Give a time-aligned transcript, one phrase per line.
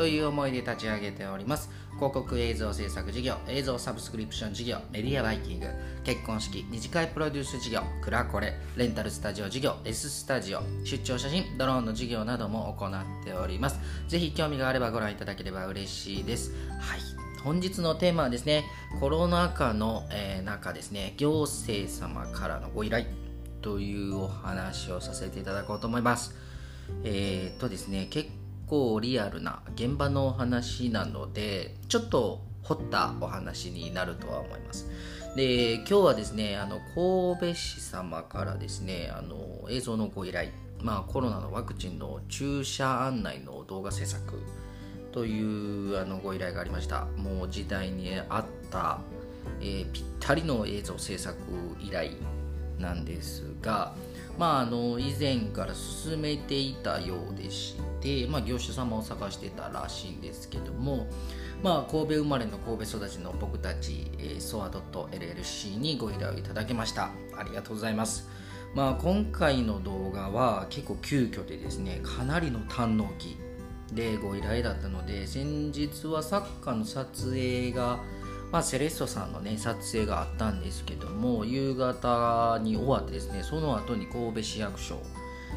[0.00, 1.68] という思いで立ち上げております。
[1.96, 5.66] 広告映像制作事業映像サブスクリプション事業メディアバイキング
[6.04, 13.78] 結婚式二次会プロデュース事業クラコレレンタルスタジオ事業 S スタジオ出張写真ドローンの事業なども行っております。
[14.08, 16.54] ぜひ興味があればご覧いただければ嬉しいです。
[16.80, 17.00] はい。
[17.44, 18.64] 本日のテーマはですね
[19.00, 23.04] コロナ禍の、えー、中ですね行政様からのご依頼
[23.60, 26.34] というお話をさせていただこうと思います。
[27.04, 28.30] えー、っとですね結
[28.70, 34.88] 構リアルな現場のお話なのでちょっと掘ったお話になるとは思います。
[35.34, 40.50] で今日はですねあの神戸市様からですねあの映像のご依頼。
[40.82, 44.40] まあコロナのワクチンの注射案内の動画制作
[45.12, 47.06] というあのご依頼がありました。
[47.16, 49.00] もう時代に合った、
[49.60, 51.36] えー、ぴったりの映像制作
[51.80, 52.12] 依頼
[52.78, 53.94] なんですが
[54.40, 61.06] まあ、あの以前から進めていたようでして、まあ、業者様を探してたらしいんですけども、
[61.62, 67.10] まあ、神戸生まれの神戸育ちの僕たち、えー、ソア .llc にご依頼をいただきました。
[67.36, 68.30] ありがとうございます。
[68.74, 73.36] まあ、今回の動画は結構急遽でですねかなりの堪能期
[73.92, 78.00] でご依頼だったので先日はサッカーの撮影が
[78.52, 84.98] まあ、セレッソさんのね撮影があったんですけども夕方に終わってですねその後に神戸市役所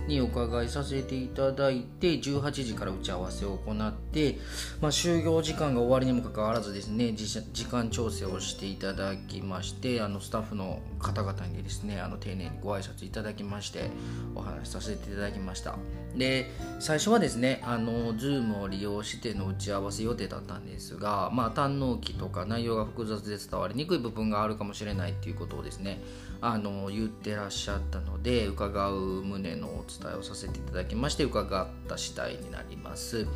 [0.07, 4.37] にお伺いさせていただいて18時から打ち合わせを行って、
[4.81, 13.89] まあ、就業時間が終わりにもかかわらずですね時間調整をしていただきましてあのスタッフの方々にですねあの丁寧にご挨拶いただきまして
[14.35, 15.77] お話しさせていただきました。
[16.15, 26.01] で最初はですねあの Zoom を利用しての打ち合わせ予定だったんですがまあ堪能期とか内容が複雑で伝わりにくい部分があるかもしれないっていうことをですね
[26.41, 33.27] あの言ってらっしゃったので伺う旨のお伝えをさせていただきまして伺った次第になります。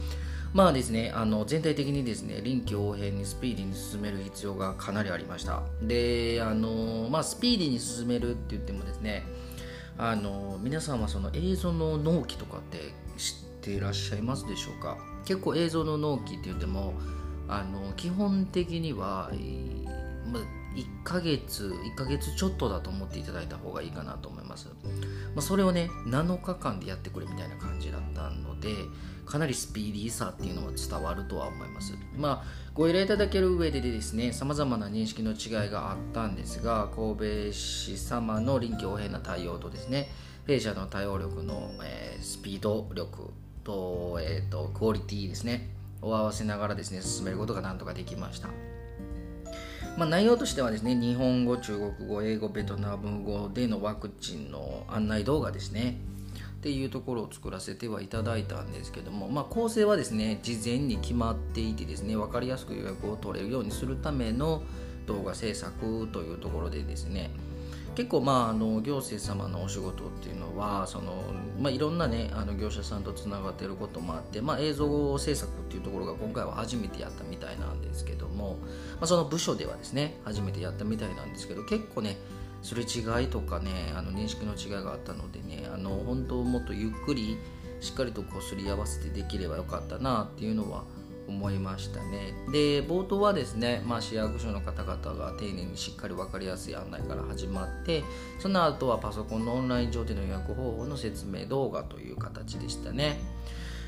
[0.54, 5.62] まあですねあの全体的にですね臨機応変にスピーディーに進める必要がかなりありました。
[5.82, 9.26] であのまあスピーディーに進めるって言ってもですね
[9.97, 14.97] あの皆さんはその映像の納期とかって知っていらっしゃいますでしょうか？
[15.25, 16.94] 結構映像の納期って言っても
[17.47, 19.31] あの基本的には、
[20.31, 20.40] ま
[20.75, 24.68] 1ヶ月1ヶ月ちょっとだと思っていただいた方がいいかなと思います、
[25.38, 28.70] まあ、それをね7日間でやってくれみたいな感じだったので
[29.28, 31.94] かなりスピーディーさっていうのは伝わるとは思います。
[32.18, 32.44] まあ
[32.74, 37.18] ご依頼いただける上でですね様々な認識の違いがあったんですが神
[37.50, 40.09] 戸市様の臨機応変な対応とですね
[40.48, 43.31] 弊社の対応力の、えー、スピード力
[43.64, 45.69] と,、えーとクオリティですね
[46.02, 48.50] を合わせながらですね進めることがなんとかできました。
[49.97, 56.00] まあ、内容としてはですね日本語中国語英語ベトナム語でのワクチンの案内動画ですね。
[56.58, 64.63] っていうところを作らせてはいただいたんですけども、まあ、構成はですね事前に決まっていてですね分かりやすく予約を取れるようにするための
[65.06, 67.31] 動画制作というところでですね
[67.97, 71.16] 結構まああの行政様のお仕事っていうのはその、
[71.59, 78.59] まあ、いろんなねあの業者さんとつながってることもあって、まあ、映像制作っていうところが今回は初めてやったみたいなんですけども、
[78.97, 82.18] まあ、その部署ではですね初めてやったみたいなんですけど結構ね
[82.62, 87.40] すれ違いとかねあの認識の違いがあったのでねあの本当もっとゆっくり
[87.81, 90.84] しっかりとこうすり合わせてできればよかったなっていうのは
[91.28, 92.34] 思いましたね。
[92.52, 98.04] で冒頭はですね、まあ、市役所の方々が丁寧にしっかり分かりやすい案内から始まって
[98.40, 103.20] その後はパソコンのオンライン上での予約方法の説明動画という形でしたね。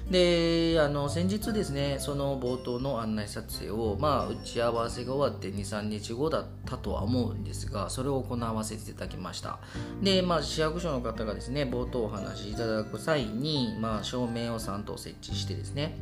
[0.09, 9.59] であの先日ですねその冒頭の案内撮影を、まあ、打ち合わせが終わって23日後だったとは思うんですがそれを行わせていただきました。
[10.01, 15.95] で、まあ、市役所の方がですね冒頭お話しいただく際に、まあ、照明を3灯設置してですね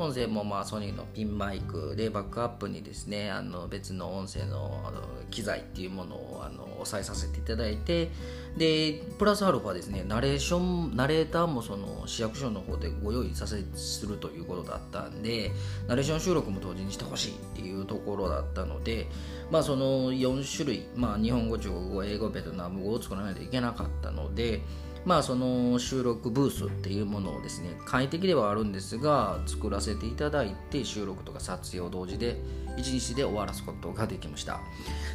[0.00, 5.00] 音声もまあソニーのピンマイクでバックアップにですねあの別の音声のあの
[5.30, 8.10] 機材っていうものをあの押さえさせていただいて
[8.56, 15.52] でプラスアルファですねナレーションナレーターもその市役所の方でご用意させするということだったんで
[15.86, 19.06] ナレーション収録も同時にしてほしいっていうところだったので
[19.50, 24.62] まあその4種類、まあ、日本語中国語英語ベトナム語を作らないといけなかったので
[25.04, 32.36] まあその収録ブースっていうものをですね簡易的ではあるんですが作らせていただいて収録とか撮影を同時で
[32.76, 34.60] 1日で終わらすことができました。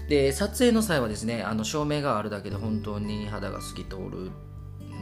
[0.10, 4.32] で撮影の際はですねあの照明があるだけで本当に肌が透き通る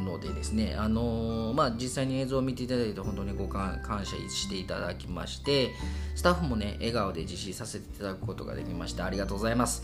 [0.04, 5.72] のでですね、あの、まあ、実際に映像を見ていただいて本当にご感謝していただきまして
[6.16, 9.84] スタッフもね笑顔で実施させていただくことができましてありがとうございます。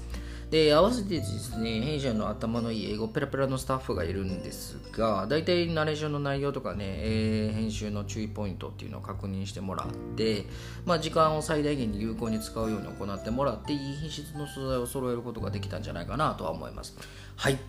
[0.49, 10.45] で合わせてですね弊社の頭のいい英語ペラペラのスタッフがいるんですが大体ナレーションの内容とかね、えー、編集の注意ポイントっていうのを確認してもらって、
[10.85, 16.97] まあ、時間を最大限に有効に使うように行ってもらっていい品質の素材を揃えることができたんじゃないかなとは思います。
[17.35, 17.59] はい。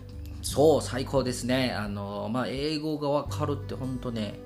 [0.41, 1.71] そう最高ですね。
[1.71, 4.39] あの、まあ、英語が分かるって本当ね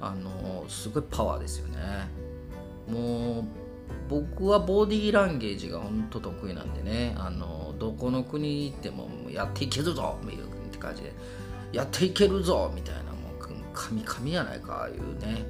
[0.00, 1.78] あのすごいパワーですよね。
[2.88, 3.44] もう
[4.08, 11.12] 僕はボディーランゲージが本当得意なんでねあのどこの国行ってもやっていけるぞみたいな感じで
[11.72, 13.08] やっていけるぞみたいなも
[13.38, 15.44] う神々やないかいうね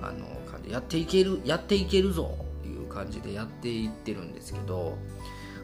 [0.00, 4.96] あの感じやっていけるやっていけるぞいう感じでやっていってるんですけど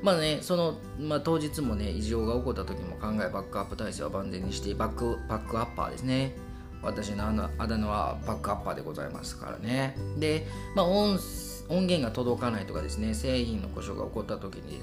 [0.03, 6.37] まあね、その、まあ、当日もね、異常が起こった時も考え、バックアップ体制は万全にして、バック、バックアッパーですね。
[6.83, 9.97] 私のあだ名はバックアッパーでございますからね。
[10.19, 14.81] で、まあ、音声音源が届かないとかですね、製品の故障が起こった時に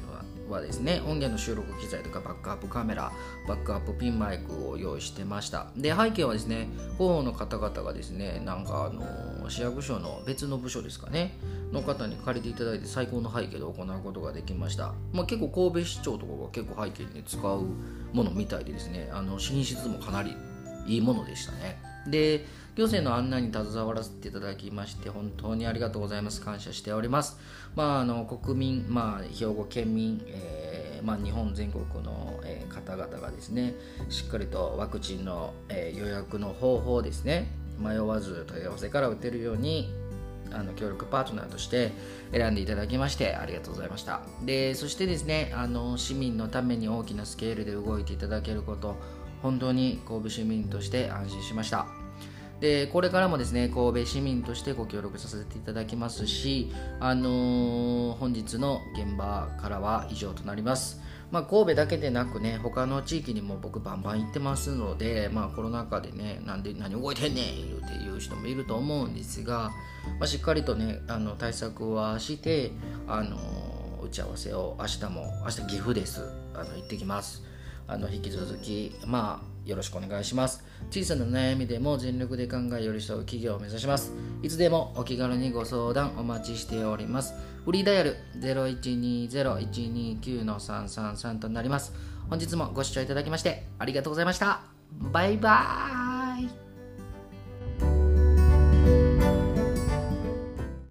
[0.49, 3.11] はですね、音源の収録機材とかバックアップカメラ、
[3.47, 5.67] バックアップピンマイクを用意してました。
[5.77, 6.67] で、背景はですね、
[6.97, 11.37] 広報の方々がですね、なんかあの市役所の別の部署ですかね、
[11.71, 14.93] の方に借りていただいて最高の背景で行うことができました。
[15.13, 17.63] まあ、結構神戸市長とかが結構背景に、使う
[18.13, 20.35] ものみたいでですね、あの品質もかなり
[20.87, 21.79] いいものでしたね。
[22.09, 22.45] で、
[22.75, 26.41] 行政の案内に携わらせていただきまして本当にありがとうございます。
[26.41, 27.37] 感謝しております。
[27.75, 33.73] まああの国民まあ兵庫県民、えー、まあ、日本全国の、えー、方々がですね
[34.09, 37.47] しっかりとワクチンの、えー、予約の方法ですね
[37.79, 39.93] 迷わず問い合わせから打てるように
[40.51, 41.91] あの協力パートナーとして
[42.31, 44.21] 選んでいただきましてありがとうございました。
[44.45, 48.95] でそしてですねあの市民のために大きなスケールで動いていただけること
[49.41, 51.98] 本当に神戸市民として安心しました。
[52.59, 61.01] でこれからもですね神戸市民としてご協力させていただきますし、あのー、本日の現場からは以上となります。
[61.31, 67.47] まあ、神戸だけでなくね他の地域にも僕バンバン行ってますので、まあ、コロナ禍でねなんで何動いてんねんっ
[67.87, 69.71] ていう人もいると思うんですが、
[70.19, 72.71] まあ、しっかりとねあの対策はして、
[73.07, 76.23] あのー、打ち合わせを明日も明日岐阜です
[76.55, 77.43] あの行ってきます。
[77.91, 80.63] あの引き続き、まあ、よろしくお願いします。
[80.89, 84.13] 小さな悩みでも全力で考え寄り添う企業を目指します。
[84.41, 87.33] いつでもお気軽にご相談お待ちしております。
[87.63, 91.93] フリーダイヤル0120-129-333となります。
[92.29, 94.61] 本日もご視聴いただきましてありがとうございました。
[94.91, 96.18] バイバーイ